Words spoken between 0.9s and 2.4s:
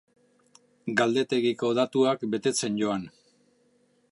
Galdetegiko datuak